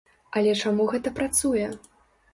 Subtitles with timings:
[0.39, 1.67] Але чаму гэта працуе?